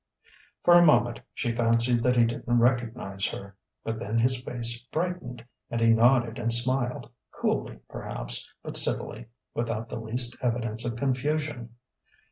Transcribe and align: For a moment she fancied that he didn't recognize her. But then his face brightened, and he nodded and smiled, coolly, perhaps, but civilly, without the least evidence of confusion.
For 0.63 0.73
a 0.73 0.83
moment 0.83 1.19
she 1.31 1.51
fancied 1.55 2.01
that 2.01 2.17
he 2.17 2.25
didn't 2.25 2.57
recognize 2.57 3.27
her. 3.27 3.55
But 3.83 3.99
then 3.99 4.17
his 4.17 4.41
face 4.41 4.79
brightened, 4.91 5.45
and 5.69 5.79
he 5.79 5.89
nodded 5.93 6.39
and 6.39 6.51
smiled, 6.51 7.07
coolly, 7.39 7.77
perhaps, 7.87 8.51
but 8.63 8.77
civilly, 8.77 9.27
without 9.53 9.89
the 9.89 9.99
least 9.99 10.35
evidence 10.41 10.85
of 10.85 10.95
confusion. 10.97 11.75